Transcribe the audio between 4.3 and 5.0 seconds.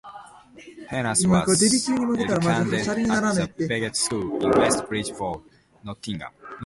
in West